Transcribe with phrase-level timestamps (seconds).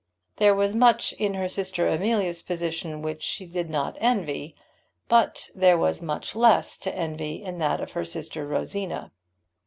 [0.37, 4.55] There was much in her sister Amelia's position which she did not envy,
[5.07, 9.11] but there was less to envy in that of her sister Rosina.